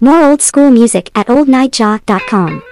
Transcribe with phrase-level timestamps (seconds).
[0.00, 2.62] More old school music at oldnightjaw.com.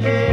[0.00, 0.27] Thank you.